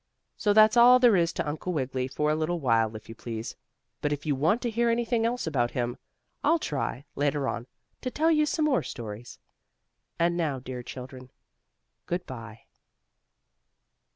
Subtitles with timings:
[0.35, 3.55] So that's all there is to Uncle Wiggily, for a little while, if you please,
[4.01, 5.95] but if you want to hear anything else about him
[6.43, 7.67] I'll try, later on,
[8.01, 9.37] to tell you some more stories.
[10.17, 11.29] And now, dear children,
[12.07, 12.61] good bye.